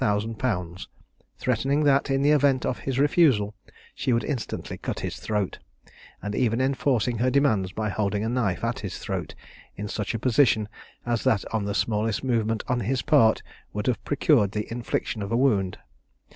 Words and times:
_,threatening 1.37 1.83
that, 1.83 2.09
in 2.09 2.23
the 2.23 2.31
event 2.31 2.65
of 2.65 2.79
his 2.79 2.97
refusal, 2.97 3.53
she 3.93 4.11
would 4.11 4.23
instantly 4.23 4.75
cut 4.75 5.01
his 5.01 5.17
throat; 5.17 5.59
and 6.23 6.33
even 6.33 6.59
enforcing 6.59 7.19
her 7.19 7.29
demands 7.29 7.71
by 7.71 7.87
holding 7.87 8.23
a 8.23 8.27
knife 8.27 8.63
at 8.63 8.79
his 8.79 8.97
throat 8.97 9.35
in 9.75 9.87
such 9.87 10.15
a 10.15 10.19
position 10.19 10.67
as 11.05 11.23
that 11.23 11.45
on 11.53 11.65
the 11.65 11.75
smallest 11.75 12.23
movement 12.23 12.63
on 12.67 12.79
his 12.79 13.03
part 13.03 13.43
would 13.73 13.85
have 13.85 14.03
procured 14.03 14.53
the 14.53 14.65
infliction 14.71 15.21
of 15.21 15.31
a 15.31 15.37
wound. 15.37 15.77